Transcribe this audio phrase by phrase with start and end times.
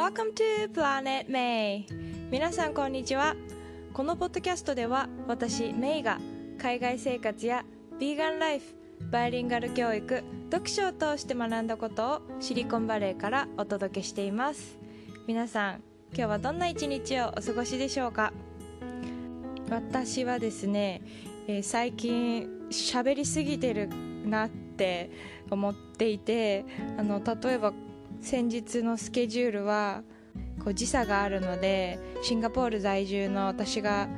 [0.00, 1.84] Welcome to Planet May.
[2.30, 3.36] 皆さんこんにちは。
[3.92, 6.18] このポッドキャストでは私メイが
[6.58, 7.66] 海外生活や
[7.98, 8.64] ビーガンライフ
[9.10, 14.78] バイリンガル教育読書を通して学んだことをシリコンバレーからお届けしています。
[15.26, 15.82] 皆さん
[16.14, 18.32] 今日はどんな一日をお過ごしでしょうか？
[19.68, 21.02] 私はですね、
[21.46, 23.90] えー最近喋りすぎてる
[24.24, 25.10] なって
[25.50, 26.64] 思っていて
[26.96, 27.74] あの例えば
[28.20, 30.02] 先日のスケジュールは
[30.62, 34.08] こう時差があるのでシンガポール在住の私が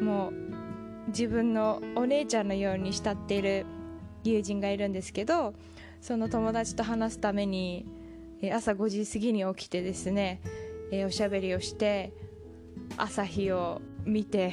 [0.00, 3.66] もう自分のお姉ちゃんのように慕っている
[4.24, 5.54] 友人がいるんですけど
[6.00, 7.86] その友達と話すために
[8.52, 10.40] 朝5時過ぎに起きてですね、
[11.06, 12.12] おしゃべりをして
[12.96, 14.52] 朝日を見て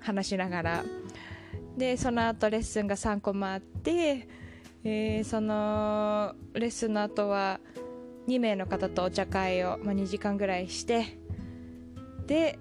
[0.00, 0.84] 話しながら。
[1.76, 4.28] でその後レッスンが3個もあって、
[4.84, 7.60] えーそのレッスンの後は
[8.28, 11.18] 2名の方とお茶会を、まあ、2時間ぐらいして
[12.26, 12.58] で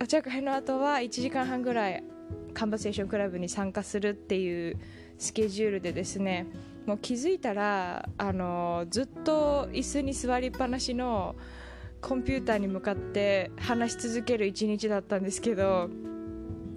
[0.00, 2.04] お茶会の後は1時間半ぐらい
[2.52, 4.78] カンバセーションクラブに参加するっていう
[5.18, 6.46] スケジュールでですね
[6.86, 11.34] もう気づいたらあのずっと椅子に座りっぱなしの
[12.02, 15.88] コンピューターに向かって話し続ける一日だったんですけど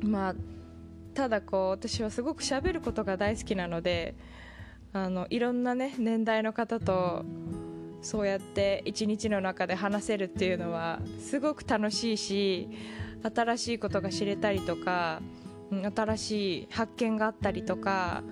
[0.01, 0.35] まあ
[1.13, 4.15] ただこう私はすごく喋ることが大好きなので
[4.93, 7.25] あのいろんなね年代の方と
[8.01, 12.69] そうやって一日の中で話せるっていうのはすごく楽しいし
[13.35, 15.21] 新しいことが知れたりとか
[15.95, 18.23] 新しい発見があったりとか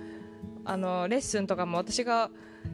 [0.64, 2.30] あのレッスンとかも私が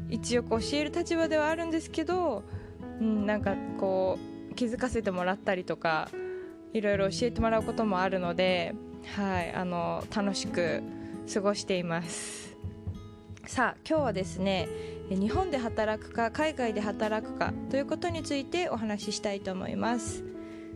[0.08, 2.44] 一応こう教える立場ではあるんですけど、
[3.00, 4.18] うん、なんかこ
[4.50, 6.10] う気づかせてもらったりとか
[6.72, 8.74] いろいろ教えてもらうこともあるので、
[9.14, 10.82] はい、あの楽しく
[11.32, 12.56] 過ごしています。
[13.52, 14.66] さあ今日はですね
[15.10, 20.24] 日本で働くか海外で働くかということについてお話ししたいと思います。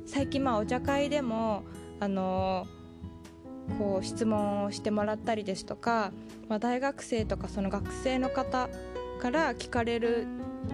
[0.05, 1.65] 最近まあお茶会でも
[2.01, 2.67] あの
[3.79, 6.13] こう質問をしてもらったりですとか、
[6.51, 8.69] まあ、大学生とかその学生の方
[9.23, 10.27] から聞かれる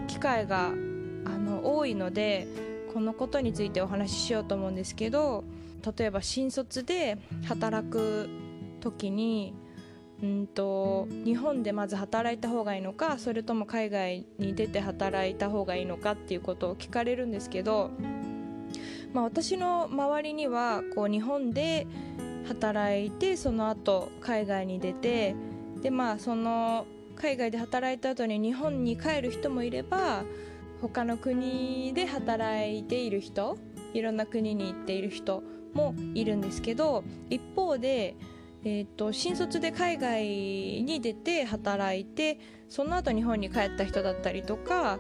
[0.09, 2.49] 機会があの多いので
[2.93, 5.45] このことについてお話ししようと思うんですけど
[5.97, 8.29] 例えば新卒で働く
[8.81, 9.55] 時に
[10.23, 17.91] うんと日本でまず働いた方がいいのかそれとも海外に出て働いた方がいいのかっていうことを聞かれるんですけど、
[19.13, 21.89] まあ、私の周りにはこう日本で
[22.47, 25.35] 働いてその後海外に出て
[25.83, 30.23] でまあその海外で働いた後に日本に帰る人もいれば
[30.81, 33.59] 他の国で働いている人
[33.93, 35.43] いろんな国に行っている人
[35.75, 38.15] もいるんですけど一方で、
[38.65, 44.99] えー、と新卒で海外に出て働いてその後日本に帰った人だったりとか、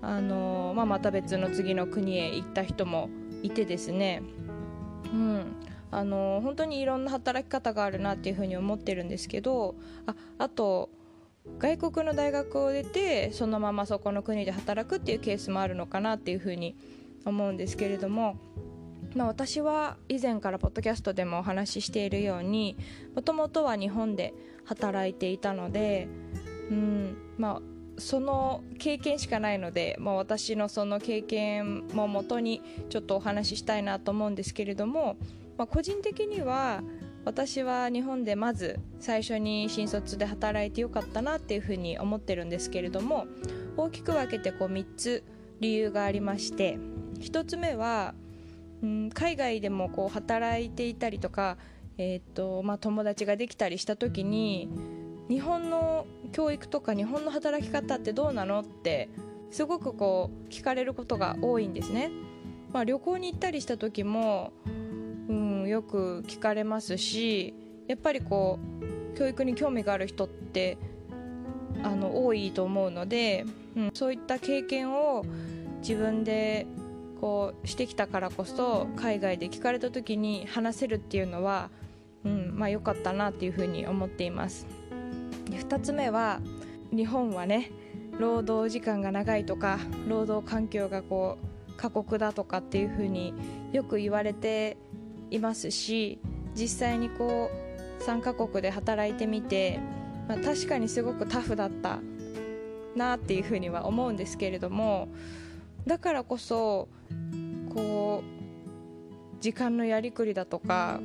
[0.00, 3.10] あのまあ、また別の次の国へ行った人も
[3.42, 4.22] いてですね、
[5.12, 5.56] うん、
[5.90, 9.74] あの本当にいろんな働き方があるなっていうふうに思ってるんですけど
[10.06, 10.88] ああと
[11.58, 16.76] 外国の大学を出てそのままそこの国で働くっていうケースもあるのかなっていうふうに
[17.24, 18.36] 思うんですけれども、
[19.14, 22.76] まあ、私は以前からポッドキャストでもお話ししているように
[23.14, 24.34] もともとは日本で
[24.64, 26.08] 働いていたので、
[26.70, 27.16] うん。
[27.36, 27.62] まあ、
[27.98, 35.16] その経験しかないので、まあ、私のその経験ももとにちょっとお話ししたいなと思うんですけれども、
[35.58, 36.82] まあ、個人的には
[37.24, 43.26] 私は日本でまず最初に新卒で働いてよかったなっていうふうに思ってるんですけれども
[43.76, 45.24] 大きく分けてこう3つ
[45.60, 46.78] 理由がありまして
[47.20, 48.14] 1つ目は、
[48.82, 51.56] うん、海外でもこう働いていたりとか、
[51.98, 54.68] えーっとまあ、友達ができたりした時に
[55.28, 59.08] 日本の教育とか日本の働き方ってどうなのって
[59.50, 62.10] すごくこう聞かれることが多いんですね、
[62.72, 64.52] まあ、旅行に行ったりした時も
[65.28, 67.54] うん、よく聞かれますし
[67.88, 68.58] やっぱりこ
[69.14, 70.78] う教育に興味がある人って
[71.82, 73.44] あの多いと思うので、
[73.76, 75.24] うん、そういった経験を
[75.80, 76.66] 自分で
[77.22, 81.70] こうしてきたからこそ海外で聞かれた時に話せるっていうのは、
[82.24, 84.66] うんまあ、良かったなっていうふうに思っています。
[85.48, 86.40] で2つ目は
[86.90, 87.70] 日本はね
[88.18, 89.78] 労働時間が長いとか
[90.08, 91.38] 労働環境がこ
[91.70, 93.34] う過酷だとかっていうふうに
[93.72, 94.76] よく言われて
[95.30, 96.18] いますし
[96.56, 97.52] 実際にこ
[98.00, 99.78] う3カ国で働いてみて、
[100.28, 102.00] まあ、確かにすごくタフだった
[102.96, 105.06] なっていうふうには思うんですけれども
[105.86, 106.88] だからこそ
[107.74, 111.00] こう時間のやりくりだとか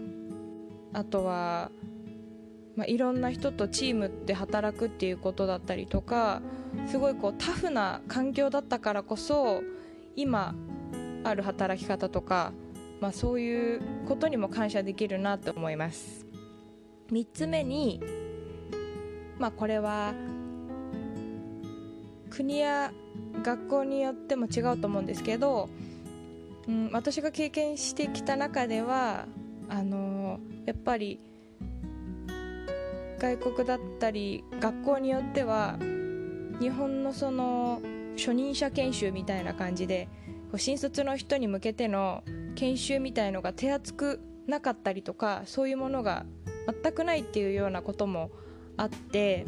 [0.94, 1.72] あとは、
[2.76, 6.42] まあ、いろんな人とチームで働くっていうことだったりとか
[6.88, 9.64] すごいこうタフな環境だったからこそ
[10.16, 10.54] 今
[11.24, 12.54] ある働き方とか、
[13.02, 16.26] まあ、そういうことにも感謝できるなと思います。
[17.12, 18.02] 3つ目に
[19.40, 20.14] まあこれは
[22.30, 22.92] 国や
[23.44, 25.69] 学校によっても違うと思うんですけど、
[26.68, 29.25] うん、私が経験してきた中では
[29.69, 31.19] あのやっぱり
[33.19, 35.78] 外国だったり学校によっては
[36.60, 37.81] 日本のその
[38.16, 40.07] 初任者研修みたいな感じで
[40.56, 42.24] 新卒の人に向けての
[42.56, 46.25] 研修みたいのが手厚くなかったりとかそういうものが
[46.83, 48.31] 全くないっていうようなことも
[48.78, 49.45] あって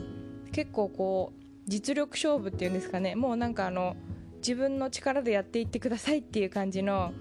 [0.51, 1.38] 結構こう
[1.69, 3.15] 実力勝負っていうんですかね。
[3.15, 3.95] もうなんかあの
[4.37, 7.13] 自分の力でやっていってくださいっていう感じの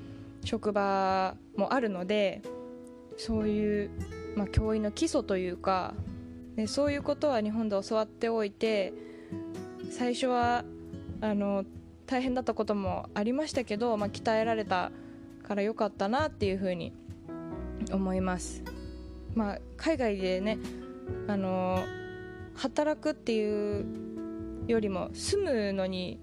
[0.45, 2.43] 職場もあるので
[3.17, 3.91] そういう、
[4.37, 5.95] まあ、教員の基礎というか
[6.57, 8.93] でそういうことは日本で教わっておいて
[9.91, 10.65] 最初は
[11.21, 11.65] あの
[12.07, 14.93] 大変だったこともありましたけど、まあ、鍛えられた
[15.43, 16.93] から良かったなっていうふうに
[17.93, 18.63] 思います、
[19.35, 20.59] まあ、海外でね
[21.27, 21.83] あの
[22.55, 24.18] 働くっていう
[24.69, 26.21] よりも住むのに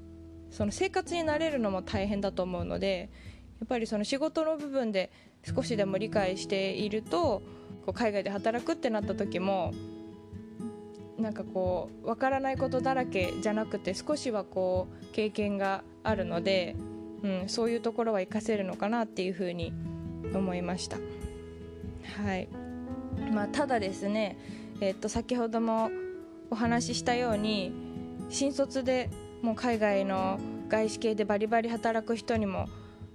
[0.51, 3.09] その生活に慣れるのも大変だと思うので
[3.59, 5.11] やっぱりその仕事の部分で
[5.43, 7.41] 少しでも理解していると
[7.85, 9.73] こう海外で働くってなった時も
[11.17, 16.75] なんかこう分からないことだらけじゃなくて少しはこう経験があるので、
[17.23, 19.73] うん、そういうところは活かせるのかなっていうふうに
[20.33, 20.97] 思いました。
[22.23, 22.47] はい
[23.33, 24.37] まあ、ただですね、
[24.81, 25.89] えっと先ほども
[26.49, 27.84] お話ししたように
[28.29, 29.09] 新卒で
[29.41, 32.67] もう海外の外資系でバリバリ働く人にも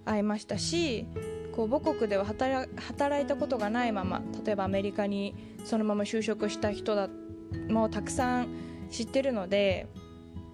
[0.05, 1.07] 会いましたし
[1.53, 5.35] こう母国では働いたことがないまま例えばアメリカに
[5.65, 7.09] そのまま就職した人だ
[7.69, 8.49] もたくさん
[8.91, 9.89] 知ってるので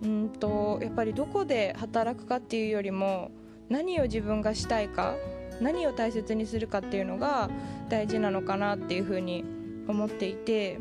[0.02, 3.30] うんとやっぱりどこで働くかっていうよりも
[3.68, 5.14] 何を自分がしたいか
[5.60, 7.50] 何を大切にするかっていうのが
[7.88, 9.44] 大事なのかなっていうふうに
[9.88, 10.78] 思っていて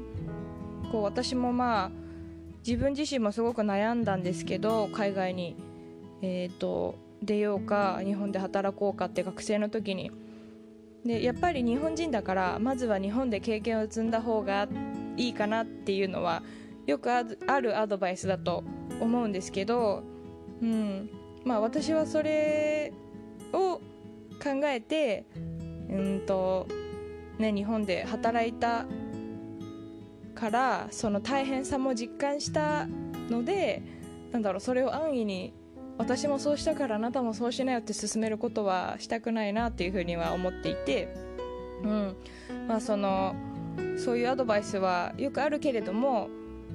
[0.92, 2.05] こう私もまあ
[2.66, 5.56] 自分自身もすごく悩んだんですけど海外に、
[6.24, 10.12] えーと、出ようか日本で働こうかって学生の時に。
[11.06, 14.68] でやっぱり日本人だからまずは日本で経験を積んだ方が
[15.18, 16.42] いいかなっていうのは
[16.88, 17.22] よくあ
[17.62, 18.64] るアドバイスだと
[19.00, 20.02] 思うんですけど、
[20.62, 21.10] うん。
[21.44, 22.92] まあ、私はそれ
[23.54, 23.80] を
[24.44, 25.28] 考えて
[25.90, 26.68] うんと、
[27.38, 28.86] ね、日本で働いた
[30.36, 32.88] からその大変さも実感した
[33.30, 33.82] ので
[34.32, 35.54] なんだろうそれを安易に
[35.98, 41.08] 私もそうしたからあなたもそうしなよって進めることはしたくないなっていうふうには思っていて、
[41.84, 42.16] うん。
[42.68, 43.36] まあ、その
[43.98, 46.30] そういうアドバイスはよくあるけれども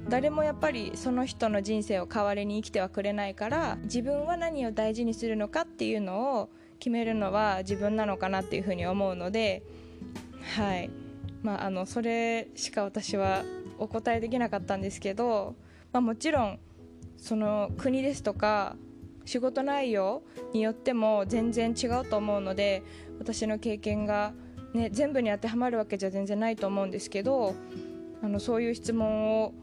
[0.09, 6.49] 誰もやっぱりその人の人生を代わりに生きてはくれないから自分は何を大事にするのかっていうのを
[6.79, 9.63] 決めるのは自分なのかなっていうふうに思うので
[10.55, 11.00] はい。
[11.43, 13.43] まあ、あのそれしか私は
[13.77, 15.55] お答えできなかったんですけど、
[15.91, 16.59] まあ、もちろん
[17.17, 18.75] その国ですとか
[19.25, 20.23] 仕事内容
[20.53, 22.83] によっても全然違うと思うので
[23.19, 24.33] 私の経験が、
[24.73, 27.55] ね、全部に当てはまるわけじゃ全然ないと思うんですけど
[28.23, 29.53] あのそういう質問を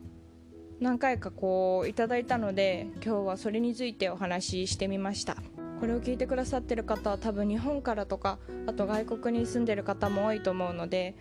[0.81, 5.37] 何回かこういただいたので今日はそれについてお話ししてみました。
[5.81, 11.15] これを聞いてくださってる方は多分日本からとかあと外国に住んでる方も多いと思うので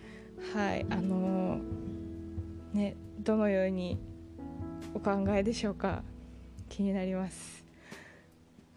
[0.54, 3.98] はいあのー、ねどのように
[4.94, 6.02] お考えでしょうか？
[6.68, 7.64] 気になります。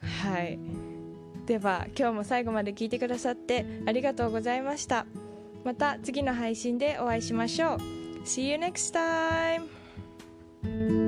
[0.02, 0.60] はい。
[1.46, 5.06] では今日も最後まで聞いてくださってありがとうございました。
[5.64, 7.78] また次の配信でお会いしましょう。
[8.26, 11.01] See you next time!